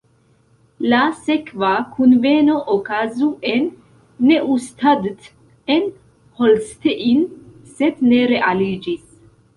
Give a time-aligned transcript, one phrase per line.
[0.91, 3.67] La sekva kunveno okazu en
[4.31, 5.29] Neustadt
[5.77, 5.87] in
[6.41, 7.23] Holstein,
[7.77, 9.03] sed ne realiĝis.